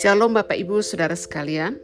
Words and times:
Shalom 0.00 0.32
Bapak 0.32 0.56
Ibu 0.56 0.80
Saudara 0.80 1.12
sekalian. 1.12 1.76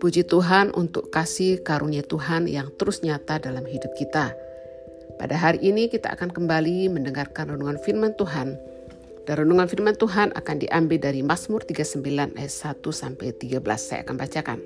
Puji 0.00 0.24
Tuhan 0.24 0.72
untuk 0.72 1.12
kasih 1.12 1.60
karunia 1.60 2.00
Tuhan 2.00 2.48
yang 2.48 2.72
terus 2.80 3.04
nyata 3.04 3.36
dalam 3.44 3.68
hidup 3.68 3.92
kita. 3.92 4.32
Pada 5.20 5.36
hari 5.36 5.60
ini 5.68 5.92
kita 5.92 6.16
akan 6.16 6.32
kembali 6.32 6.88
mendengarkan 6.88 7.52
renungan 7.52 7.76
firman 7.84 8.16
Tuhan. 8.16 8.56
Dan 9.28 9.34
renungan 9.44 9.68
firman 9.68 10.00
Tuhan 10.00 10.32
akan 10.32 10.56
diambil 10.56 10.96
dari 10.96 11.20
Mazmur 11.20 11.68
39 11.68 12.40
ayat 12.40 12.54
1 12.56 12.80
sampai 12.88 13.36
13. 13.36 13.60
Saya 13.76 14.00
akan 14.00 14.16
bacakan. 14.16 14.58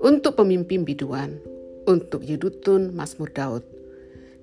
Untuk 0.00 0.40
pemimpin 0.40 0.88
biduan, 0.88 1.36
untuk 1.84 2.24
Yedutun 2.24 2.96
Mazmur 2.96 3.28
Daud. 3.36 3.79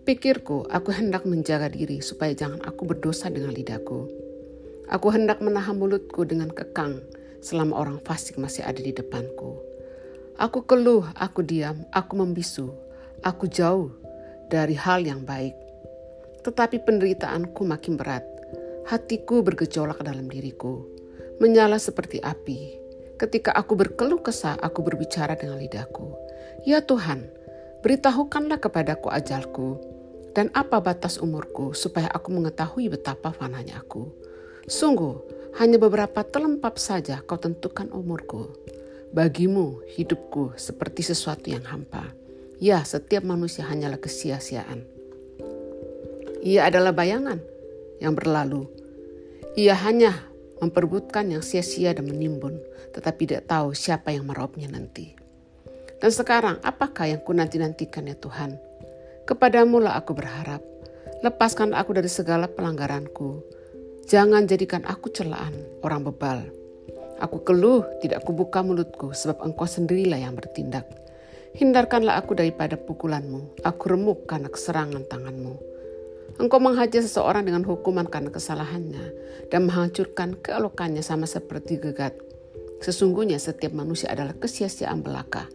Pikirku, 0.07 0.63
aku 0.71 0.95
hendak 0.95 1.27
menjaga 1.27 1.67
diri 1.67 1.99
supaya 1.99 2.31
jangan 2.31 2.63
aku 2.63 2.87
berdosa 2.87 3.27
dengan 3.27 3.51
lidahku 3.51 4.07
Aku 4.87 5.11
hendak 5.11 5.43
menahan 5.43 5.75
mulutku 5.75 6.23
dengan 6.23 6.47
kekang 6.47 7.03
selama 7.43 7.75
orang 7.75 7.99
fasik 8.07 8.39
masih 8.39 8.63
ada 8.63 8.79
di 8.79 8.95
depanku. 8.95 9.59
Aku 10.39 10.63
keluh, 10.63 11.03
aku 11.11 11.43
diam, 11.43 11.83
aku 11.91 12.23
membisu, 12.23 12.71
aku 13.19 13.51
jauh 13.51 13.91
dari 14.47 14.79
hal 14.79 15.03
yang 15.03 15.27
baik. 15.27 15.51
Tetapi 16.39 16.87
penderitaanku 16.87 17.67
makin 17.67 17.99
berat. 17.99 18.23
Hatiku 18.87 19.43
bergejolak 19.43 19.99
dalam 19.99 20.31
diriku, 20.31 20.87
menyala 21.43 21.83
seperti 21.83 22.23
api. 22.23 22.79
Ketika 23.19 23.51
aku 23.51 23.75
berkeluh 23.75 24.23
kesah, 24.23 24.55
aku 24.55 24.87
berbicara 24.87 25.35
dengan 25.35 25.59
lidahku. 25.59 26.15
Ya 26.63 26.79
Tuhan, 26.79 27.27
beritahukanlah 27.83 28.63
kepadaku 28.63 29.11
ajalku, 29.11 29.96
dan 30.37 30.53
apa 30.53 30.77
batas 30.77 31.17
umurku, 31.17 31.73
supaya 31.73 32.05
aku 32.13 32.29
mengetahui 32.29 32.93
betapa 32.93 33.33
fananya 33.33 33.81
aku. 33.81 34.05
Sungguh, 34.69 35.17
hanya 35.57 35.81
beberapa 35.81 36.21
telempap 36.21 36.77
saja 36.77 37.25
kau 37.25 37.41
tentukan 37.41 37.89
umurku. 37.89 38.53
Bagimu, 39.09 39.81
hidupku 39.97 40.53
seperti 40.53 41.01
sesuatu 41.01 41.49
yang 41.49 41.65
hampa. 41.65 42.13
Ya, 42.61 42.85
setiap 42.85 43.25
manusia 43.25 43.65
hanyalah 43.65 43.97
kesia-siaan. 43.97 44.85
Ia 46.45 46.69
adalah 46.69 46.93
bayangan 46.93 47.41
yang 47.97 48.13
berlalu. 48.13 48.69
Ia 49.57 49.73
hanya 49.89 50.21
memperbutkan 50.61 51.33
yang 51.33 51.41
sia-sia 51.41 51.97
dan 51.97 52.05
menimbun, 52.05 52.61
tetapi 52.93 53.25
tidak 53.25 53.49
tahu 53.49 53.73
siapa 53.73 54.13
yang 54.13 54.29
merauapnya 54.29 54.69
nanti. 54.69 55.17
Dan 55.97 56.13
sekarang, 56.13 56.61
apakah 56.61 57.09
yang 57.09 57.25
ku 57.25 57.33
nanti-nantikan 57.33 58.05
ya 58.05 58.13
Tuhan? 58.13 58.66
Kepadamu 59.27 59.83
lah 59.83 59.99
aku 59.99 60.15
berharap. 60.15 60.63
Lepaskan 61.21 61.75
aku 61.75 61.91
dari 61.97 62.07
segala 62.07 62.47
pelanggaranku 62.47 63.57
Jangan 64.07 64.47
jadikan 64.47 64.87
aku 64.87 65.11
celaan 65.11 65.51
orang 65.83 66.07
bebal. 66.07 66.47
Aku 67.19 67.43
keluh, 67.43 67.83
tidak 67.99 68.23
kubuka 68.23 68.63
mulutku, 68.63 69.11
sebab 69.11 69.43
engkau 69.43 69.67
sendirilah 69.67 70.15
yang 70.15 70.31
bertindak. 70.31 70.87
Hindarkanlah 71.51 72.15
aku 72.15 72.31
daripada 72.31 72.79
pukulanmu, 72.79 73.59
aku 73.67 73.83
remuk 73.91 74.23
karena 74.23 74.47
keserangan 74.47 75.03
tanganmu. 75.11 75.59
Engkau 76.39 76.55
menghajar 76.63 77.03
seseorang 77.03 77.43
dengan 77.43 77.67
hukuman 77.67 78.07
karena 78.07 78.31
kesalahannya, 78.31 79.11
dan 79.51 79.67
menghancurkan 79.67 80.39
keelokannya 80.39 81.03
sama 81.03 81.27
seperti 81.27 81.75
gegat. 81.75 82.15
Sesungguhnya 82.79 83.43
setiap 83.43 83.75
manusia 83.75 84.07
adalah 84.07 84.39
kesia-siaan 84.39 85.03
belaka. 85.03 85.51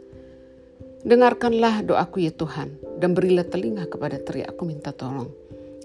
Dengarkanlah 1.08 1.88
doaku 1.88 2.28
ya 2.28 2.36
Tuhan, 2.36 2.91
dan 3.03 3.19
berilah 3.19 3.42
telinga 3.50 3.91
kepada 3.91 4.22
teriakku 4.22 4.62
minta 4.62 4.95
tolong. 4.95 5.27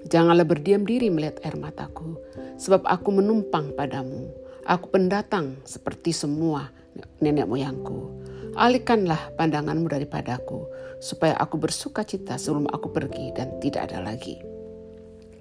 Janganlah 0.05 0.45
berdiam 0.45 0.85
diri 0.85 1.09
melihat 1.09 1.41
air 1.41 1.57
mataku, 1.57 2.21
sebab 2.61 2.85
aku 2.85 3.09
menumpang 3.09 3.73
padamu. 3.73 4.29
Aku 4.69 4.93
pendatang 4.93 5.57
seperti 5.65 6.13
semua 6.13 6.69
nenek 7.17 7.49
moyangku. 7.49 8.21
Alihkanlah 8.53 9.33
pandanganmu 9.33 9.89
daripadaku, 9.89 10.69
supaya 11.01 11.33
aku 11.41 11.57
bersuka 11.57 12.05
cita 12.05 12.37
sebelum 12.37 12.69
aku 12.69 12.93
pergi 12.93 13.33
dan 13.33 13.57
tidak 13.57 13.89
ada 13.89 14.05
lagi. 14.05 14.37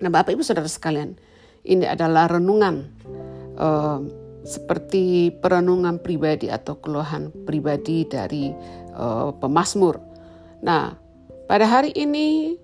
Nah 0.00 0.08
Bapak 0.08 0.32
Ibu 0.32 0.42
Saudara 0.42 0.68
sekalian, 0.68 1.16
ini 1.68 1.84
adalah 1.84 2.28
renungan 2.32 2.88
uh, 3.60 4.00
seperti 4.46 5.34
perenungan 5.34 5.98
pribadi 5.98 6.46
atau 6.46 6.78
keluhan 6.78 7.34
pribadi 7.44 8.06
dari 8.06 8.54
uh, 8.94 9.34
pemazmur. 9.34 9.98
Nah, 10.62 11.05
pada 11.46 11.66
hari 11.66 11.94
ini 11.94 12.58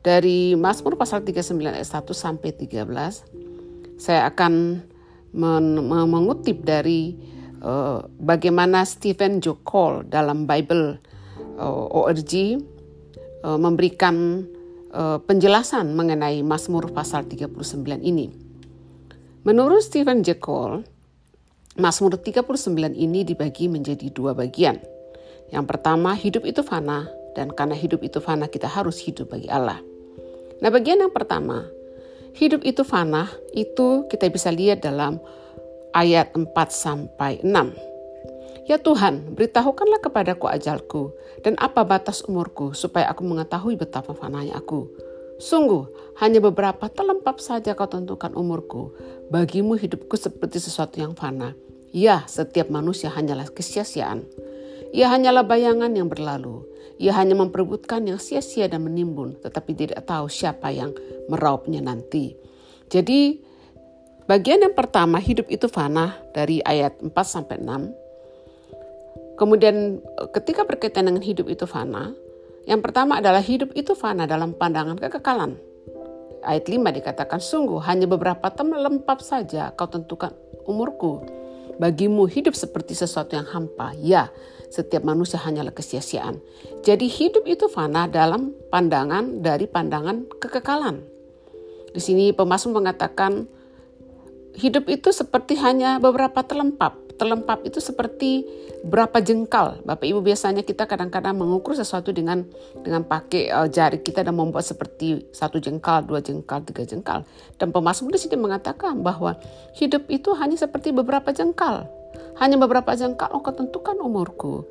dari 0.00 0.54
Mazmur 0.54 0.96
pasal 0.96 1.26
39 1.26 1.60
ayat 1.66 1.86
1 1.86 2.06
sampai 2.14 2.50
13 2.54 4.00
saya 4.00 4.24
akan 4.30 4.80
men 5.30 5.66
mengutip 5.86 6.64
dari 6.64 7.14
uh, 7.62 8.02
bagaimana 8.18 8.82
Stephen 8.88 9.38
Jokol 9.38 10.08
dalam 10.08 10.48
Bible 10.48 10.98
uh, 11.60 11.86
eh, 11.86 11.98
ORG 12.00 12.32
uh, 13.44 13.58
memberikan 13.60 14.46
uh, 14.90 15.18
penjelasan 15.22 15.94
mengenai 15.94 16.42
Mazmur 16.42 16.90
pasal 16.90 17.28
39 17.28 17.54
ini. 18.02 18.32
Menurut 19.46 19.86
Stephen 19.86 20.20
Jokol, 20.26 20.84
Mazmur 21.78 22.18
39 22.18 22.92
ini 22.92 23.22
dibagi 23.22 23.70
menjadi 23.70 24.10
dua 24.12 24.36
bagian. 24.36 24.76
Yang 25.48 25.64
pertama, 25.66 26.12
hidup 26.12 26.44
itu 26.44 26.60
fana, 26.60 27.08
dan 27.34 27.52
karena 27.54 27.76
hidup 27.76 28.02
itu 28.02 28.18
fana, 28.18 28.50
kita 28.50 28.66
harus 28.66 28.98
hidup 29.02 29.32
bagi 29.34 29.50
Allah. 29.50 29.78
Nah, 30.60 30.68
bagian 30.68 31.00
yang 31.00 31.12
pertama, 31.12 31.66
hidup 32.36 32.62
itu 32.66 32.84
fana, 32.84 33.30
itu 33.56 34.06
kita 34.10 34.28
bisa 34.28 34.52
lihat 34.52 34.84
dalam 34.84 35.18
ayat 35.96 36.34
4 36.36 36.46
sampai 36.70 37.42
6. 37.42 38.70
Ya 38.70 38.78
Tuhan, 38.78 39.34
beritahukanlah 39.34 39.98
kepadaku 39.98 40.46
ajalku 40.46 41.10
dan 41.42 41.58
apa 41.58 41.82
batas 41.82 42.22
umurku 42.22 42.70
supaya 42.70 43.10
aku 43.10 43.26
mengetahui 43.26 43.74
betapa 43.74 44.14
fananya 44.14 44.62
aku. 44.62 44.86
Sungguh, 45.42 45.90
hanya 46.22 46.38
beberapa 46.38 46.86
telempap 46.86 47.40
saja 47.42 47.74
kau 47.74 47.88
tentukan 47.90 48.30
umurku. 48.36 48.94
Bagimu 49.32 49.74
hidupku 49.74 50.14
seperti 50.14 50.62
sesuatu 50.62 51.00
yang 51.02 51.18
fana. 51.18 51.56
Ya, 51.90 52.22
setiap 52.30 52.70
manusia 52.70 53.10
hanyalah 53.10 53.50
kesia-siaan. 53.50 54.22
Ia 54.94 55.10
hanyalah 55.10 55.42
bayangan 55.42 55.90
yang 55.90 56.06
berlalu. 56.06 56.62
Ia 57.00 57.16
hanya 57.16 57.32
memperebutkan 57.32 58.04
yang 58.04 58.20
sia-sia 58.20 58.68
dan 58.68 58.84
menimbun, 58.84 59.40
tetapi 59.40 59.72
tidak 59.72 60.04
tahu 60.04 60.28
siapa 60.28 60.68
yang 60.68 60.92
meraupnya 61.32 61.80
nanti. 61.80 62.36
Jadi, 62.92 63.40
bagian 64.28 64.60
yang 64.60 64.76
pertama 64.76 65.16
hidup 65.16 65.48
itu 65.48 65.64
fana 65.64 66.20
dari 66.36 66.60
ayat 66.60 67.00
4 67.00 67.08
sampai 67.24 67.56
6. 67.56 69.40
Kemudian 69.40 70.04
ketika 70.36 70.68
berkaitan 70.68 71.08
dengan 71.08 71.24
hidup 71.24 71.48
itu 71.48 71.64
fana, 71.64 72.12
yang 72.68 72.84
pertama 72.84 73.24
adalah 73.24 73.40
hidup 73.40 73.72
itu 73.72 73.96
fana 73.96 74.28
dalam 74.28 74.52
pandangan 74.52 75.00
kekekalan. 75.00 75.56
Ayat 76.44 76.68
5 76.68 76.92
dikatakan, 77.00 77.40
sungguh 77.40 77.80
hanya 77.88 78.04
beberapa 78.04 78.52
teman 78.52 78.84
lempap 78.84 79.24
saja 79.24 79.72
kau 79.72 79.88
tentukan 79.88 80.36
umurku. 80.68 81.24
Bagimu 81.80 82.28
hidup 82.28 82.52
seperti 82.52 82.92
sesuatu 82.92 83.40
yang 83.40 83.48
hampa. 83.48 83.96
Ya, 83.96 84.28
setiap 84.70 85.02
manusia 85.02 85.42
hanyalah 85.42 85.74
kesia-siaan. 85.74 86.38
Jadi 86.86 87.10
hidup 87.10 87.44
itu 87.44 87.66
fana 87.66 88.06
dalam 88.06 88.54
pandangan 88.70 89.42
dari 89.42 89.66
pandangan 89.66 90.30
kekekalan. 90.38 91.02
Di 91.90 91.98
sini 91.98 92.30
pemasmur 92.30 92.78
mengatakan 92.78 93.50
hidup 94.54 94.86
itu 94.86 95.10
seperti 95.10 95.58
hanya 95.58 95.98
beberapa 95.98 96.46
telempap. 96.46 96.94
Telempap 97.18 97.60
itu 97.68 97.84
seperti 97.84 98.48
berapa 98.80 99.20
jengkal. 99.20 99.84
Bapak 99.84 100.08
Ibu 100.08 100.24
biasanya 100.24 100.64
kita 100.64 100.88
kadang-kadang 100.88 101.36
mengukur 101.36 101.76
sesuatu 101.76 102.16
dengan 102.16 102.48
dengan 102.80 103.04
pakai 103.04 103.52
uh, 103.52 103.68
jari 103.68 104.00
kita 104.00 104.24
dan 104.24 104.32
membuat 104.32 104.64
seperti 104.64 105.28
satu 105.28 105.60
jengkal, 105.60 106.00
dua 106.08 106.24
jengkal, 106.24 106.64
tiga 106.64 106.88
jengkal. 106.88 107.28
Dan 107.60 107.76
pemasmur 107.76 108.08
di 108.08 108.20
sini 108.24 108.40
mengatakan 108.40 109.04
bahwa 109.04 109.36
hidup 109.76 110.08
itu 110.08 110.32
hanya 110.32 110.56
seperti 110.56 110.96
beberapa 110.96 111.28
jengkal. 111.28 111.99
Hanya 112.40 112.56
beberapa 112.56 112.92
jengkal 112.96 113.30
engkau 113.32 113.52
tentukan 113.52 113.96
umurku. 114.00 114.64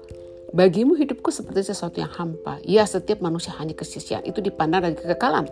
Bagimu 0.49 0.97
hidupku 0.97 1.29
seperti 1.29 1.69
sesuatu 1.69 2.01
yang 2.01 2.09
hampa. 2.09 2.57
Ya, 2.65 2.81
setiap 2.89 3.21
manusia 3.21 3.53
hanya 3.61 3.77
kesisian. 3.77 4.25
Itu 4.25 4.41
dipandang 4.41 4.89
dari 4.89 4.97
kekekalan. 4.97 5.45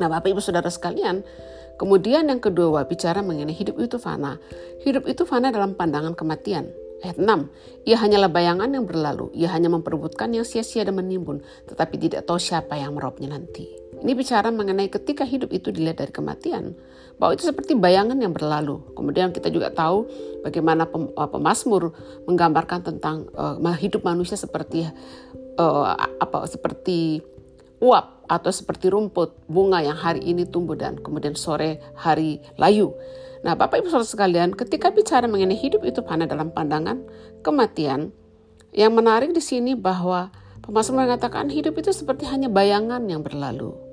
Nah, 0.00 0.08
Bapak 0.08 0.32
Ibu 0.32 0.40
Saudara 0.40 0.72
sekalian, 0.72 1.20
kemudian 1.76 2.24
yang 2.28 2.40
kedua 2.40 2.88
bicara 2.88 3.20
mengenai 3.20 3.52
hidup 3.52 3.76
itu 3.76 4.00
fana. 4.00 4.40
Hidup 4.80 5.04
itu 5.04 5.28
fana 5.28 5.52
dalam 5.52 5.76
pandangan 5.76 6.16
kematian. 6.16 6.72
Ayat 7.04 7.20
6, 7.20 7.28
ia 7.84 8.00
hanyalah 8.00 8.32
bayangan 8.32 8.72
yang 8.72 8.88
berlalu, 8.88 9.28
ia 9.36 9.52
hanya 9.52 9.68
memperebutkan 9.68 10.32
yang 10.32 10.48
sia-sia 10.48 10.80
dan 10.80 10.96
menimbun, 10.96 11.44
tetapi 11.68 12.00
tidak 12.00 12.24
tahu 12.24 12.40
siapa 12.40 12.72
yang 12.80 12.96
merobnya 12.96 13.36
nanti. 13.36 13.68
Ini 14.00 14.16
bicara 14.16 14.48
mengenai 14.48 14.88
ketika 14.88 15.28
hidup 15.28 15.52
itu 15.52 15.68
dilihat 15.68 16.00
dari 16.00 16.08
kematian, 16.08 16.72
bahwa 17.16 17.32
itu 17.32 17.48
seperti 17.48 17.72
bayangan 17.76 18.16
yang 18.20 18.36
berlalu. 18.36 18.84
Kemudian 18.92 19.32
kita 19.32 19.48
juga 19.48 19.72
tahu 19.72 20.04
bagaimana 20.44 20.84
pem, 20.84 21.08
uh, 21.16 21.28
pemazmur 21.28 21.96
menggambarkan 22.28 22.84
tentang 22.84 23.28
uh, 23.32 23.56
hidup 23.76 24.04
manusia 24.04 24.36
seperti 24.36 24.84
uh, 25.56 25.84
apa 26.20 26.44
seperti 26.44 27.24
uap 27.80 28.28
atau 28.28 28.50
seperti 28.50 28.90
rumput 28.90 29.46
bunga 29.46 29.80
yang 29.84 29.96
hari 29.96 30.24
ini 30.24 30.48
tumbuh 30.48 30.74
dan 30.74 31.00
kemudian 31.00 31.36
sore 31.38 31.80
hari 31.96 32.42
layu. 32.60 32.92
Nah, 33.44 33.54
Bapak 33.54 33.78
Ibu 33.78 33.92
Saudara 33.92 34.08
sekalian, 34.08 34.56
ketika 34.58 34.90
bicara 34.90 35.30
mengenai 35.30 35.54
hidup 35.54 35.86
itu 35.86 36.02
fana 36.02 36.26
dalam 36.26 36.50
pandangan 36.50 36.98
kematian, 37.46 38.10
yang 38.74 38.92
menarik 38.92 39.30
di 39.30 39.38
sini 39.38 39.78
bahwa 39.78 40.34
pemasmur 40.66 41.06
mengatakan 41.06 41.46
hidup 41.46 41.78
itu 41.78 41.94
seperti 41.94 42.26
hanya 42.26 42.50
bayangan 42.50 43.06
yang 43.06 43.22
berlalu. 43.22 43.85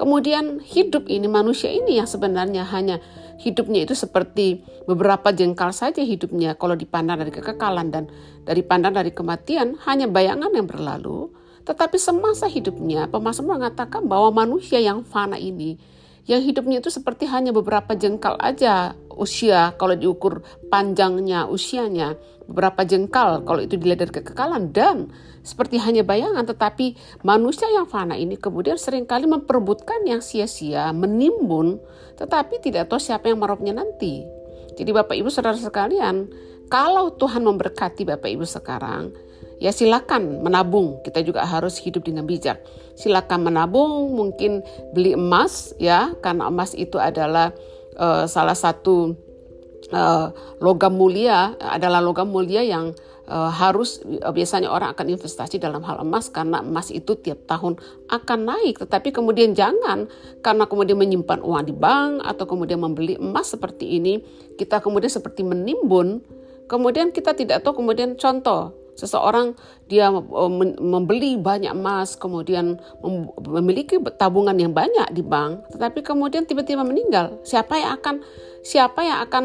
Kemudian 0.00 0.64
hidup 0.64 1.12
ini 1.12 1.28
manusia 1.28 1.68
ini 1.68 2.00
yang 2.00 2.08
sebenarnya 2.08 2.64
hanya 2.72 3.04
hidupnya 3.36 3.84
itu 3.84 3.92
seperti 3.92 4.64
beberapa 4.88 5.28
jengkal 5.28 5.76
saja 5.76 6.00
hidupnya. 6.00 6.56
Kalau 6.56 6.72
dipandang 6.72 7.20
dari 7.20 7.28
kekekalan 7.28 7.92
dan 7.92 8.08
dari 8.48 8.64
pandang 8.64 8.96
dari 8.96 9.12
kematian 9.12 9.76
hanya 9.84 10.08
bayangan 10.08 10.56
yang 10.56 10.64
berlalu. 10.64 11.28
Tetapi 11.68 12.00
semasa 12.00 12.48
hidupnya 12.48 13.12
pemasmur 13.12 13.60
mengatakan 13.60 14.08
bahwa 14.08 14.32
manusia 14.32 14.80
yang 14.80 15.04
fana 15.04 15.36
ini 15.36 15.76
yang 16.28 16.40
hidupnya 16.46 16.78
itu 16.78 16.92
seperti 16.92 17.26
hanya 17.26 17.50
beberapa 17.50 17.96
jengkal 17.96 18.36
aja 18.40 18.94
usia. 19.12 19.76
Kalau 19.76 19.98
diukur 19.98 20.46
panjangnya 20.68 21.48
usianya 21.48 22.16
beberapa 22.46 22.86
jengkal. 22.86 23.42
Kalau 23.42 23.60
itu 23.60 23.74
dilihat 23.74 24.04
dari 24.04 24.12
kekekalan 24.14 24.70
dan 24.70 25.10
seperti 25.40 25.80
hanya 25.80 26.04
bayangan 26.04 26.44
tetapi 26.44 26.96
manusia 27.24 27.66
yang 27.72 27.88
fana 27.88 28.16
ini 28.16 28.36
kemudian 28.36 28.76
sering 28.76 29.08
kali 29.08 29.24
memperebutkan 29.24 30.04
yang 30.04 30.20
sia-sia 30.20 30.92
menimbun 30.92 31.80
tetapi 32.20 32.60
tidak 32.60 32.92
tahu 32.92 33.00
siapa 33.00 33.32
yang 33.32 33.40
merobnya 33.40 33.72
nanti 33.72 34.24
jadi 34.76 34.90
Bapak 34.92 35.16
Ibu 35.16 35.32
Saudara 35.32 35.56
sekalian 35.56 36.28
kalau 36.68 37.16
Tuhan 37.16 37.42
memberkati 37.42 38.04
Bapak 38.04 38.28
Ibu 38.28 38.44
sekarang 38.44 39.10
ya 39.60 39.70
silakan 39.70 40.40
menabung. 40.42 41.04
Kita 41.04 41.20
juga 41.20 41.44
harus 41.44 41.76
hidup 41.78 42.08
dengan 42.08 42.24
bijak. 42.24 42.64
Silakan 42.96 43.46
menabung, 43.46 44.16
mungkin 44.16 44.64
beli 44.96 45.14
emas 45.14 45.76
ya, 45.76 46.16
karena 46.24 46.48
emas 46.48 46.72
itu 46.72 46.96
adalah 46.96 47.52
uh, 48.00 48.24
salah 48.24 48.56
satu 48.56 49.14
uh, 49.92 50.26
logam 50.58 50.96
mulia 50.96 51.54
adalah 51.60 52.00
logam 52.00 52.32
mulia 52.32 52.64
yang 52.64 52.96
uh, 53.26 53.50
harus 53.50 54.00
uh, 54.24 54.32
biasanya 54.32 54.70
orang 54.72 54.94
akan 54.94 55.12
investasi 55.12 55.60
dalam 55.60 55.82
hal 55.84 56.00
emas 56.00 56.30
karena 56.32 56.64
emas 56.64 56.88
itu 56.94 57.18
tiap 57.18 57.44
tahun 57.44 57.76
akan 58.08 58.38
naik 58.46 58.80
tetapi 58.80 59.12
kemudian 59.12 59.52
jangan 59.52 60.08
karena 60.40 60.64
kemudian 60.64 60.96
menyimpan 60.96 61.42
uang 61.42 61.64
di 61.66 61.74
bank 61.74 62.24
atau 62.24 62.44
kemudian 62.46 62.80
membeli 62.80 63.20
emas 63.20 63.52
seperti 63.52 64.00
ini 64.00 64.22
kita 64.56 64.80
kemudian 64.80 65.10
seperti 65.10 65.44
menimbun 65.44 66.24
kemudian 66.70 67.10
kita 67.10 67.36
tidak 67.36 67.60
tahu 67.66 67.82
kemudian 67.82 68.14
contoh 68.16 68.80
Seseorang 69.00 69.56
dia 69.88 70.12
eh, 70.12 70.52
membeli 70.76 71.40
banyak 71.40 71.72
emas, 71.72 72.20
kemudian 72.20 72.76
memiliki 73.40 73.96
tabungan 74.20 74.52
yang 74.60 74.76
banyak 74.76 75.08
di 75.16 75.24
bank, 75.24 75.72
tetapi 75.72 76.04
kemudian 76.04 76.44
tiba-tiba 76.44 76.84
meninggal. 76.84 77.40
Siapa 77.40 77.80
yang 77.80 77.96
akan 77.96 78.16
siapa 78.60 79.00
yang 79.00 79.18
akan 79.24 79.44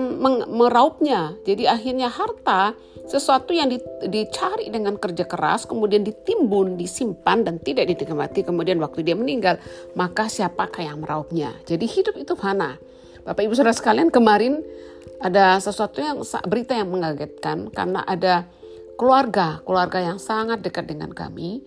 meraupnya? 0.51 1.39
Jadi 1.47 1.71
akhirnya 1.71 2.11
harta 2.11 2.75
sesuatu 3.05 3.53
yang 3.53 3.69
dicari 4.05 4.69
dengan 4.73 4.97
kerja 4.97 5.29
keras, 5.29 5.69
kemudian 5.69 6.01
ditimbun, 6.01 6.73
disimpan 6.77 7.45
dan 7.45 7.61
tidak 7.61 7.85
dinikmati, 7.89 8.41
kemudian 8.41 8.81
waktu 8.81 9.05
dia 9.05 9.13
meninggal, 9.13 9.61
maka 9.93 10.25
siapakah 10.25 10.81
yang 10.81 11.01
meraupnya? 11.01 11.53
Jadi 11.69 11.85
hidup 11.85 12.17
itu 12.17 12.33
fana. 12.33 12.81
Bapak 13.25 13.45
Ibu 13.45 13.53
Saudara 13.53 13.77
sekalian, 13.77 14.09
kemarin 14.09 14.61
ada 15.21 15.57
sesuatu 15.61 16.01
yang 16.01 16.21
berita 16.45 16.73
yang 16.73 16.89
mengagetkan 16.89 17.69
karena 17.69 18.01
ada 18.05 18.49
keluarga, 18.97 19.61
keluarga 19.65 20.01
yang 20.01 20.17
sangat 20.17 20.65
dekat 20.65 20.89
dengan 20.89 21.13
kami, 21.13 21.61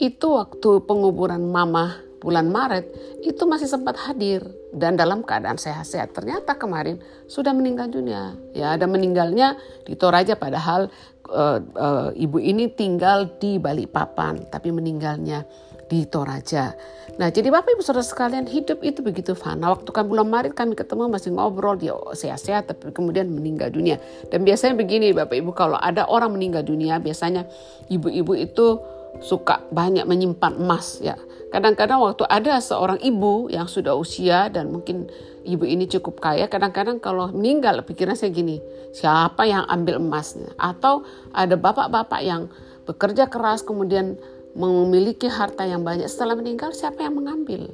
itu 0.00 0.26
waktu 0.32 0.82
penguburan 0.88 1.44
mama 1.44 2.09
bulan 2.20 2.52
Maret 2.52 2.84
itu 3.24 3.42
masih 3.48 3.66
sempat 3.66 3.96
hadir 3.96 4.44
dan 4.76 4.94
dalam 4.94 5.24
keadaan 5.24 5.56
sehat-sehat. 5.56 6.12
Ternyata 6.12 6.54
kemarin 6.54 7.00
sudah 7.26 7.56
meninggal 7.56 7.88
dunia. 7.88 8.36
Ya, 8.52 8.76
ada 8.76 8.84
meninggalnya 8.84 9.56
di 9.88 9.96
Toraja 9.96 10.36
padahal 10.36 10.92
uh, 11.32 11.58
uh, 11.58 12.08
ibu 12.14 12.36
ini 12.36 12.68
tinggal 12.70 13.40
di 13.40 13.56
Balikpapan, 13.56 14.52
tapi 14.52 14.68
meninggalnya 14.70 15.48
di 15.90 16.06
Toraja. 16.06 16.76
Nah, 17.18 17.28
jadi 17.28 17.50
Bapak 17.50 17.76
Ibu 17.76 17.82
Saudara 17.82 18.06
sekalian, 18.06 18.46
hidup 18.46 18.80
itu 18.86 19.02
begitu 19.02 19.34
fana. 19.34 19.74
Waktu 19.74 19.90
kan 19.90 20.06
bulan 20.06 20.30
Maret 20.30 20.54
kami 20.54 20.78
ketemu 20.78 21.10
masih 21.10 21.34
ngobrol, 21.34 21.76
dia 21.76 21.92
sehat-sehat 22.14 22.70
tapi 22.70 22.94
kemudian 22.94 23.28
meninggal 23.28 23.68
dunia. 23.68 23.98
Dan 24.30 24.46
biasanya 24.46 24.78
begini 24.78 25.10
Bapak 25.10 25.36
Ibu, 25.36 25.50
kalau 25.52 25.76
ada 25.76 26.06
orang 26.06 26.32
meninggal 26.32 26.62
dunia, 26.62 27.02
biasanya 27.02 27.44
ibu-ibu 27.90 28.32
itu 28.38 28.78
suka 29.18 29.66
banyak 29.74 30.06
menyimpan 30.06 30.54
emas 30.56 31.02
ya. 31.02 31.18
Kadang-kadang 31.50 31.98
waktu 31.98 32.22
ada 32.30 32.62
seorang 32.62 33.02
ibu 33.02 33.50
yang 33.50 33.66
sudah 33.66 33.98
usia 33.98 34.46
dan 34.46 34.70
mungkin 34.70 35.10
ibu 35.42 35.66
ini 35.66 35.90
cukup 35.90 36.22
kaya, 36.22 36.46
kadang-kadang 36.46 37.02
kalau 37.02 37.26
meninggal 37.34 37.82
pikiran 37.82 38.14
saya 38.14 38.30
gini, 38.30 38.62
siapa 38.94 39.50
yang 39.50 39.66
ambil 39.66 39.98
emasnya? 39.98 40.54
Atau 40.54 41.02
ada 41.34 41.58
bapak-bapak 41.58 42.20
yang 42.22 42.46
bekerja 42.86 43.26
keras 43.26 43.66
kemudian 43.66 44.14
memiliki 44.54 45.26
harta 45.26 45.66
yang 45.66 45.82
banyak 45.82 46.06
setelah 46.06 46.38
meninggal 46.38 46.70
siapa 46.70 47.02
yang 47.02 47.18
mengambil? 47.18 47.66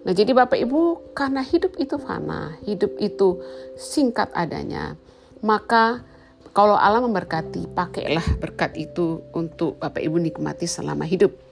Nah 0.00 0.16
jadi 0.16 0.32
Bapak 0.32 0.56
Ibu 0.56 1.12
karena 1.12 1.44
hidup 1.44 1.76
itu 1.76 2.00
fana, 2.00 2.56
hidup 2.64 2.96
itu 2.96 3.44
singkat 3.76 4.32
adanya, 4.32 4.96
maka 5.44 6.00
kalau 6.56 6.74
Allah 6.74 7.04
memberkati, 7.04 7.70
pakailah 7.76 8.24
berkat 8.40 8.74
itu 8.80 9.20
untuk 9.36 9.76
Bapak 9.76 10.00
Ibu 10.00 10.16
nikmati 10.16 10.64
selama 10.64 11.04
hidup. 11.04 11.49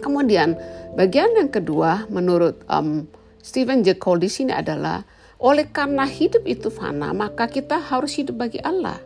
Kemudian 0.00 0.56
bagian 0.96 1.36
yang 1.36 1.52
kedua 1.52 2.08
menurut 2.08 2.58
um, 2.66 3.06
Stephen 3.40 3.84
J. 3.84 3.96
Cole 3.96 4.24
di 4.24 4.30
sini 4.32 4.52
adalah 4.52 5.04
oleh 5.40 5.72
karena 5.72 6.04
hidup 6.04 6.44
itu 6.44 6.68
fana, 6.68 7.16
maka 7.16 7.48
kita 7.48 7.80
harus 7.80 8.12
hidup 8.12 8.36
bagi 8.36 8.60
Allah. 8.60 9.00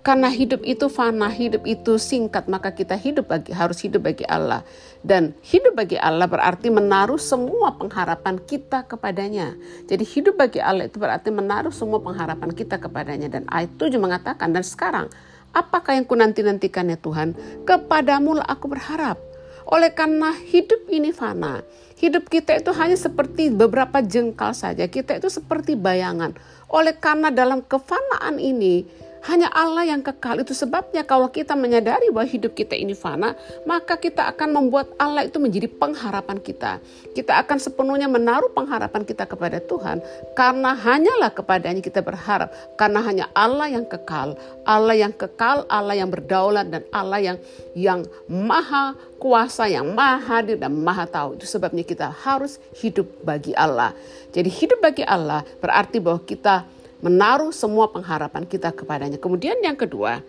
Karena 0.00 0.32
hidup 0.32 0.64
itu 0.64 0.88
fana, 0.88 1.28
hidup 1.28 1.64
itu 1.68 2.00
singkat, 2.00 2.48
maka 2.48 2.72
kita 2.72 2.96
hidup 2.96 3.28
bagi, 3.28 3.52
harus 3.52 3.84
hidup 3.84 4.08
bagi 4.08 4.24
Allah. 4.24 4.64
Dan 5.04 5.36
hidup 5.44 5.76
bagi 5.76 6.00
Allah 6.00 6.24
berarti 6.24 6.72
menaruh 6.72 7.20
semua 7.20 7.76
pengharapan 7.76 8.40
kita 8.40 8.88
kepadanya. 8.88 9.56
Jadi 9.88 10.04
hidup 10.08 10.40
bagi 10.40 10.60
Allah 10.60 10.88
itu 10.88 10.96
berarti 10.96 11.28
menaruh 11.28 11.72
semua 11.72 12.00
pengharapan 12.00 12.48
kita 12.52 12.80
kepadanya. 12.80 13.28
Dan 13.28 13.44
ayat 13.52 13.76
7 13.76 13.96
mengatakan, 14.00 14.56
dan 14.56 14.64
sekarang 14.64 15.12
apakah 15.52 15.92
yang 15.96 16.08
ku 16.08 16.16
nanti-nantikan 16.16 16.88
ya 16.88 16.96
Tuhan? 16.96 17.36
Kepadamu 17.68 18.40
lah 18.40 18.48
aku 18.48 18.72
berharap. 18.72 19.29
Oleh 19.70 19.94
karena 19.94 20.34
hidup 20.34 20.90
ini 20.90 21.14
fana, 21.14 21.62
hidup 22.02 22.26
kita 22.26 22.58
itu 22.58 22.74
hanya 22.74 22.98
seperti 22.98 23.54
beberapa 23.54 24.02
jengkal 24.02 24.50
saja. 24.50 24.90
Kita 24.90 25.14
itu 25.14 25.30
seperti 25.30 25.78
bayangan. 25.78 26.34
Oleh 26.66 26.98
karena 26.98 27.30
dalam 27.30 27.62
kefanaan 27.62 28.42
ini, 28.42 28.82
hanya 29.28 29.52
Allah 29.52 29.84
yang 29.84 30.00
kekal. 30.00 30.40
Itu 30.40 30.56
sebabnya 30.56 31.04
kalau 31.04 31.28
kita 31.28 31.52
menyadari 31.52 32.08
bahwa 32.08 32.28
hidup 32.28 32.56
kita 32.56 32.72
ini 32.72 32.96
fana, 32.96 33.36
maka 33.68 34.00
kita 34.00 34.24
akan 34.32 34.56
membuat 34.56 34.92
Allah 34.96 35.28
itu 35.28 35.36
menjadi 35.36 35.68
pengharapan 35.68 36.40
kita. 36.40 36.80
Kita 37.12 37.36
akan 37.44 37.58
sepenuhnya 37.60 38.08
menaruh 38.08 38.48
pengharapan 38.52 39.04
kita 39.04 39.28
kepada 39.28 39.60
Tuhan 39.60 40.00
karena 40.32 40.72
hanyalah 40.72 41.30
kepadanya 41.34 41.82
kita 41.84 42.00
berharap. 42.00 42.48
Karena 42.80 43.04
hanya 43.04 43.28
Allah 43.36 43.68
yang 43.68 43.84
kekal, 43.84 44.38
Allah 44.64 44.96
yang 44.96 45.12
kekal, 45.12 45.68
Allah 45.68 46.00
yang 46.00 46.08
berdaulat 46.08 46.72
dan 46.72 46.82
Allah 46.94 47.20
yang 47.20 47.36
yang 47.76 48.00
maha 48.24 48.96
kuasa, 49.20 49.68
yang 49.68 49.92
maha 49.92 50.40
hadir 50.40 50.56
dan 50.56 50.72
maha 50.72 51.04
tahu. 51.04 51.36
Itu 51.36 51.44
sebabnya 51.44 51.84
kita 51.84 52.08
harus 52.08 52.56
hidup 52.80 53.06
bagi 53.20 53.52
Allah. 53.52 53.92
Jadi 54.30 54.48
hidup 54.48 54.80
bagi 54.80 55.04
Allah 55.04 55.44
berarti 55.60 55.98
bahwa 55.98 56.22
kita 56.22 56.79
menaruh 57.00 57.52
semua 57.52 57.88
pengharapan 57.88 58.44
kita 58.44 58.72
kepadanya. 58.72 59.16
Kemudian 59.16 59.60
yang 59.64 59.76
kedua, 59.76 60.20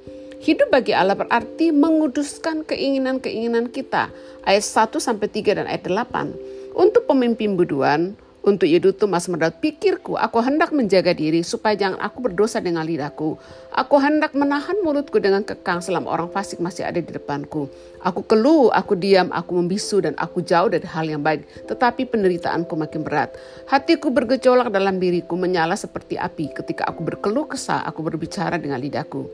hidup 0.41 0.71
bagi 0.71 0.95
Allah 0.95 1.15
berarti 1.15 1.69
menguduskan 1.75 2.63
keinginan-keinginan 2.65 3.69
kita. 3.69 4.09
Ayat 4.43 4.65
1 4.65 4.97
sampai 4.97 5.27
3 5.29 5.61
dan 5.61 5.65
ayat 5.67 5.85
8. 5.85 6.75
Untuk 6.75 7.03
pemimpin 7.05 7.59
buduan, 7.59 8.15
untuk 8.41 8.65
Yedutu 8.65 9.05
Mas 9.05 9.29
Merdaut, 9.29 9.53
pikirku, 9.61 10.17
aku 10.17 10.41
hendak 10.41 10.73
menjaga 10.73 11.13
diri 11.13 11.45
supaya 11.45 11.77
jangan 11.77 12.01
aku 12.01 12.25
berdosa 12.25 12.57
dengan 12.57 12.81
lidahku. 12.81 13.37
Aku 13.69 13.95
hendak 14.01 14.33
menahan 14.33 14.81
mulutku 14.81 15.21
dengan 15.21 15.45
kekang 15.45 15.77
selama 15.77 16.09
orang 16.09 16.29
fasik 16.33 16.57
masih 16.57 16.81
ada 16.81 16.97
di 16.97 17.05
depanku. 17.05 17.69
Aku 18.01 18.25
keluh, 18.25 18.73
aku 18.73 18.97
diam, 18.97 19.29
aku 19.29 19.61
membisu 19.61 20.01
dan 20.01 20.17
aku 20.17 20.41
jauh 20.41 20.73
dari 20.73 20.89
hal 20.89 21.05
yang 21.05 21.21
baik. 21.21 21.69
Tetapi 21.69 22.09
penderitaanku 22.09 22.73
makin 22.73 23.05
berat. 23.05 23.37
Hatiku 23.69 24.09
bergejolak 24.09 24.73
dalam 24.73 24.97
diriku 24.97 25.37
menyala 25.37 25.77
seperti 25.77 26.17
api. 26.17 26.49
Ketika 26.49 26.89
aku 26.89 27.05
berkeluh 27.05 27.45
kesah, 27.45 27.85
aku 27.85 28.01
berbicara 28.01 28.57
dengan 28.57 28.81
lidahku. 28.81 29.29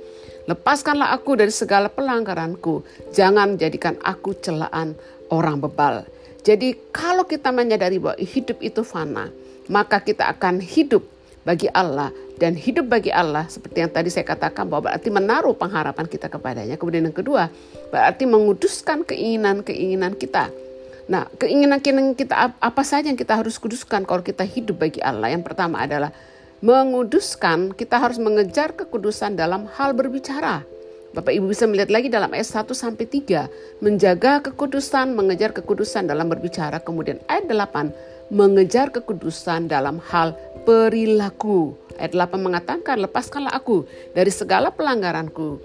Lepaskanlah 0.52 1.16
aku 1.16 1.40
dari 1.40 1.56
segala 1.56 1.88
pelanggaranku. 1.88 2.84
Jangan 3.16 3.56
jadikan 3.56 3.96
aku 4.04 4.36
celaan 4.36 5.00
orang 5.32 5.64
bebal. 5.64 6.17
Jadi 6.46 6.78
kalau 6.94 7.26
kita 7.26 7.50
menyadari 7.54 7.98
bahwa 8.02 8.18
hidup 8.20 8.62
itu 8.64 8.82
fana, 8.86 9.30
maka 9.68 10.00
kita 10.00 10.28
akan 10.32 10.64
hidup 10.64 11.04
bagi 11.48 11.72
Allah 11.72 12.12
dan 12.36 12.60
hidup 12.60 12.92
bagi 12.92 13.08
Allah 13.08 13.48
seperti 13.48 13.80
yang 13.80 13.92
tadi 13.92 14.12
saya 14.12 14.28
katakan 14.28 14.68
bahwa 14.68 14.92
berarti 14.92 15.08
menaruh 15.08 15.56
pengharapan 15.56 16.06
kita 16.06 16.28
kepadanya. 16.28 16.76
Kemudian 16.76 17.08
yang 17.08 17.16
kedua, 17.16 17.48
berarti 17.88 18.28
menguduskan 18.28 19.08
keinginan-keinginan 19.08 20.20
kita. 20.20 20.52
Nah, 21.08 21.24
keinginan-keinginan 21.40 22.20
kita 22.20 22.60
apa 22.60 22.84
saja 22.84 23.08
yang 23.08 23.16
kita 23.16 23.40
harus 23.40 23.56
kuduskan 23.56 24.04
kalau 24.04 24.20
kita 24.20 24.44
hidup 24.44 24.84
bagi 24.84 25.00
Allah? 25.00 25.32
Yang 25.32 25.48
pertama 25.48 25.80
adalah 25.80 26.12
menguduskan, 26.60 27.72
kita 27.72 27.96
harus 27.96 28.20
mengejar 28.20 28.76
kekudusan 28.76 29.40
dalam 29.40 29.72
hal 29.80 29.96
berbicara. 29.96 30.68
Bapak 31.18 31.34
Ibu 31.34 31.50
bisa 31.50 31.66
melihat 31.66 31.90
lagi 31.90 32.14
dalam 32.14 32.30
ayat 32.30 32.46
1 32.46 32.78
sampai 32.78 33.10
3, 33.10 33.50
menjaga 33.82 34.38
kekudusan, 34.38 35.18
mengejar 35.18 35.50
kekudusan 35.50 36.06
dalam 36.06 36.30
berbicara. 36.30 36.78
Kemudian 36.78 37.18
ayat 37.26 37.50
8, 37.50 38.30
mengejar 38.30 38.94
kekudusan 38.94 39.66
dalam 39.66 39.98
hal 40.14 40.38
perilaku. 40.62 41.74
Ayat 41.98 42.14
8 42.14 42.38
mengatakan, 42.38 43.02
lepaskanlah 43.02 43.50
aku 43.50 43.90
dari 44.14 44.30
segala 44.30 44.70
pelanggaranku. 44.70 45.58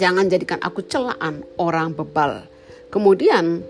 Jangan 0.00 0.32
jadikan 0.32 0.56
aku 0.64 0.80
celaan 0.88 1.44
orang 1.60 1.92
bebal. 1.92 2.48
Kemudian 2.88 3.60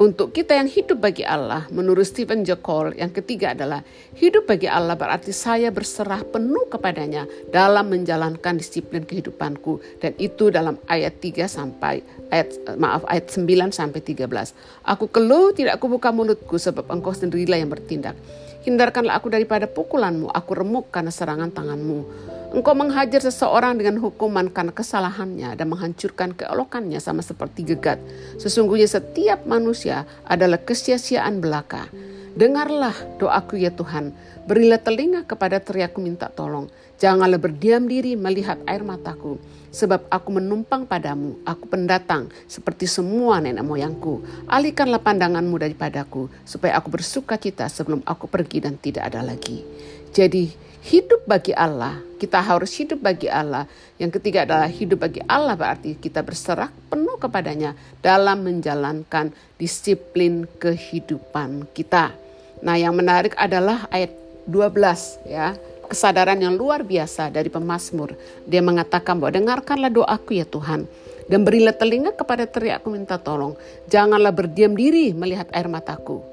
untuk 0.00 0.32
kita 0.32 0.56
yang 0.56 0.72
hidup 0.72 1.04
bagi 1.04 1.20
Allah, 1.20 1.68
menurut 1.68 2.08
Stephen 2.08 2.48
Jokol, 2.48 2.96
yang 2.96 3.12
ketiga 3.12 3.52
adalah 3.52 3.84
hidup 4.16 4.48
bagi 4.48 4.64
Allah 4.64 4.96
berarti 4.96 5.36
saya 5.36 5.68
berserah 5.68 6.24
penuh 6.24 6.64
kepadanya 6.72 7.28
dalam 7.52 7.92
menjalankan 7.92 8.56
disiplin 8.56 9.04
kehidupanku 9.04 9.84
dan 10.00 10.16
itu 10.16 10.48
dalam 10.48 10.80
ayat 10.88 11.20
3 11.20 11.44
sampai 11.44 12.00
ayat 12.32 12.56
maaf 12.80 13.04
ayat 13.04 13.28
9 13.28 13.44
sampai 13.68 14.00
13. 14.00 14.88
Aku 14.88 15.12
keluh 15.12 15.52
tidak 15.52 15.76
aku 15.76 15.92
buka 15.92 16.08
mulutku 16.08 16.56
sebab 16.56 16.88
engkau 16.88 17.12
sendirilah 17.12 17.60
yang 17.60 17.68
bertindak. 17.68 18.16
Hindarkanlah 18.62 19.18
aku 19.18 19.26
daripada 19.26 19.66
pukulanmu, 19.66 20.30
aku 20.30 20.50
remuk 20.54 20.94
karena 20.94 21.10
serangan 21.10 21.50
tanganmu. 21.50 22.06
Engkau 22.52 22.76
menghajar 22.76 23.24
seseorang 23.24 23.80
dengan 23.80 23.96
hukuman 23.98 24.46
karena 24.52 24.70
kesalahannya 24.70 25.56
dan 25.56 25.66
menghancurkan 25.72 26.36
keelokannya 26.36 27.00
sama 27.00 27.24
seperti 27.24 27.64
gegat. 27.64 27.96
Sesungguhnya 28.36 28.86
setiap 28.86 29.48
manusia 29.48 30.04
adalah 30.28 30.60
kesia-siaan 30.60 31.40
belaka. 31.40 31.88
Dengarlah 32.32 32.96
doaku 33.20 33.60
ya 33.60 33.68
Tuhan, 33.68 34.16
berilah 34.48 34.80
telinga 34.80 35.20
kepada 35.28 35.60
teriakku 35.60 36.00
minta 36.00 36.32
tolong. 36.32 36.64
Janganlah 36.96 37.36
berdiam 37.36 37.84
diri 37.84 38.16
melihat 38.16 38.56
air 38.64 38.80
mataku, 38.80 39.36
sebab 39.68 40.08
aku 40.08 40.40
menumpang 40.40 40.88
padamu, 40.88 41.36
aku 41.44 41.68
pendatang 41.68 42.32
seperti 42.48 42.88
semua 42.88 43.36
nenek 43.36 43.60
moyangku. 43.60 44.24
Alihkanlah 44.48 45.04
pandanganmu 45.04 45.60
daripadaku, 45.60 46.32
supaya 46.48 46.80
aku 46.80 46.88
bersuka 46.88 47.36
cita 47.36 47.68
sebelum 47.68 48.00
aku 48.08 48.24
pergi 48.24 48.64
dan 48.64 48.80
tidak 48.80 49.12
ada 49.12 49.20
lagi. 49.20 49.60
Jadi 50.08 50.48
hidup 50.88 51.28
bagi 51.28 51.52
Allah, 51.52 52.00
kita 52.16 52.40
harus 52.40 52.72
hidup 52.80 53.04
bagi 53.04 53.28
Allah. 53.28 53.68
Yang 54.00 54.16
ketiga 54.22 54.48
adalah 54.48 54.72
hidup 54.72 55.04
bagi 55.04 55.20
Allah 55.28 55.52
berarti 55.52 56.00
kita 56.00 56.24
berserah 56.24 56.72
penuh 56.88 57.20
kepadanya 57.20 57.76
dalam 58.00 58.40
menjalankan 58.40 59.36
disiplin 59.60 60.48
kehidupan 60.56 61.68
kita. 61.76 62.21
Nah, 62.62 62.78
yang 62.78 62.94
menarik 62.94 63.34
adalah 63.34 63.90
ayat 63.90 64.14
12 64.46 65.26
ya. 65.26 65.58
Kesadaran 65.90 66.40
yang 66.40 66.56
luar 66.56 66.86
biasa 66.86 67.28
dari 67.28 67.52
pemazmur. 67.52 68.16
Dia 68.48 68.64
mengatakan 68.64 69.20
bahwa 69.20 69.34
dengarkanlah 69.34 69.92
doaku 69.92 70.40
ya 70.40 70.48
Tuhan 70.48 70.88
dan 71.28 71.44
berilah 71.44 71.76
telinga 71.76 72.16
kepada 72.16 72.48
teriakku 72.48 72.88
minta 72.88 73.20
tolong. 73.20 73.58
Janganlah 73.92 74.32
berdiam 74.32 74.72
diri 74.72 75.12
melihat 75.12 75.52
air 75.52 75.68
mataku. 75.68 76.24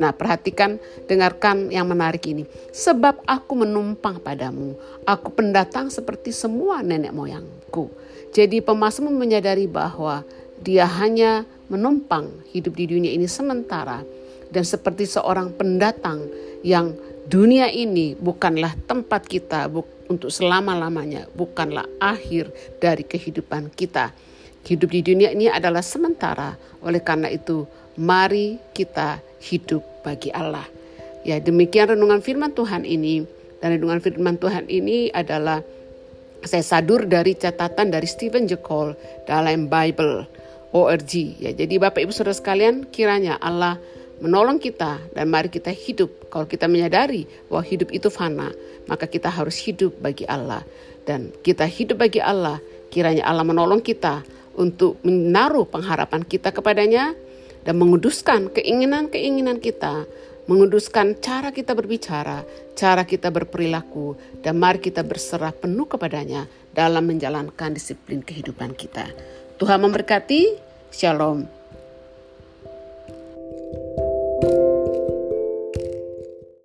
Nah, 0.00 0.16
perhatikan, 0.16 0.80
dengarkan 1.04 1.68
yang 1.68 1.84
menarik 1.84 2.24
ini. 2.24 2.48
Sebab 2.72 3.20
aku 3.28 3.52
menumpang 3.52 4.16
padamu, 4.18 4.72
aku 5.04 5.28
pendatang 5.28 5.92
seperti 5.92 6.32
semua 6.32 6.80
nenek 6.80 7.12
moyangku. 7.12 7.92
Jadi 8.32 8.64
pemazmur 8.64 9.12
menyadari 9.12 9.68
bahwa 9.68 10.24
dia 10.56 10.88
hanya 10.88 11.44
menumpang 11.68 12.32
hidup 12.48 12.72
di 12.80 12.88
dunia 12.88 13.12
ini 13.12 13.28
sementara 13.28 14.00
dan 14.52 14.62
seperti 14.68 15.08
seorang 15.08 15.56
pendatang 15.56 16.28
yang 16.60 16.92
dunia 17.26 17.72
ini 17.72 18.12
bukanlah 18.14 18.76
tempat 18.84 19.24
kita 19.24 19.66
untuk 20.06 20.28
selama-lamanya, 20.28 21.26
bukanlah 21.32 21.88
akhir 21.96 22.52
dari 22.78 23.02
kehidupan 23.02 23.72
kita. 23.72 24.12
Hidup 24.62 24.94
di 24.94 25.02
dunia 25.02 25.34
ini 25.34 25.50
adalah 25.50 25.82
sementara, 25.82 26.54
oleh 26.84 27.02
karena 27.02 27.26
itu 27.32 27.66
mari 27.98 28.62
kita 28.76 29.18
hidup 29.42 29.82
bagi 30.06 30.30
Allah. 30.30 30.68
Ya, 31.26 31.42
demikian 31.42 31.90
renungan 31.96 32.22
firman 32.22 32.54
Tuhan 32.54 32.86
ini. 32.86 33.26
Dan 33.62 33.78
renungan 33.78 34.02
firman 34.02 34.36
Tuhan 34.42 34.66
ini 34.66 35.10
adalah 35.14 35.62
saya 36.42 36.66
sadur 36.66 37.06
dari 37.06 37.38
catatan 37.38 37.94
dari 37.94 38.10
Stephen 38.10 38.50
Jekol 38.50 38.98
dalam 39.22 39.70
Bible 39.70 40.26
ORG. 40.74 41.38
Ya, 41.38 41.54
jadi 41.54 41.78
Bapak 41.78 42.02
Ibu 42.02 42.10
Saudara 42.10 42.34
sekalian, 42.34 42.90
kiranya 42.90 43.38
Allah 43.38 43.78
menolong 44.22 44.62
kita 44.62 45.02
dan 45.10 45.26
mari 45.26 45.50
kita 45.50 45.74
hidup. 45.74 46.30
Kalau 46.30 46.46
kita 46.46 46.70
menyadari 46.70 47.26
bahwa 47.50 47.66
hidup 47.66 47.90
itu 47.90 48.06
fana, 48.08 48.54
maka 48.86 49.10
kita 49.10 49.26
harus 49.26 49.58
hidup 49.58 49.98
bagi 49.98 50.22
Allah. 50.30 50.62
Dan 51.02 51.34
kita 51.42 51.66
hidup 51.66 51.98
bagi 51.98 52.22
Allah, 52.22 52.62
kiranya 52.94 53.26
Allah 53.26 53.42
menolong 53.42 53.82
kita 53.82 54.22
untuk 54.54 55.02
menaruh 55.02 55.66
pengharapan 55.66 56.22
kita 56.22 56.54
kepadanya 56.54 57.18
dan 57.66 57.74
menguduskan 57.74 58.54
keinginan-keinginan 58.54 59.58
kita, 59.58 60.06
menguduskan 60.46 61.18
cara 61.18 61.50
kita 61.50 61.74
berbicara, 61.74 62.46
cara 62.78 63.02
kita 63.02 63.34
berperilaku, 63.34 64.14
dan 64.42 64.58
mari 64.62 64.78
kita 64.78 65.02
berserah 65.02 65.50
penuh 65.50 65.90
kepadanya 65.90 66.46
dalam 66.70 67.06
menjalankan 67.10 67.74
disiplin 67.74 68.22
kehidupan 68.22 68.78
kita. 68.78 69.10
Tuhan 69.58 69.78
memberkati, 69.82 70.70
Shalom. 70.92 71.62